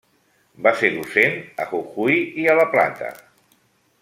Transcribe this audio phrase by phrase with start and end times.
[0.67, 3.13] Va ser docent a Jujuy i a La Plata.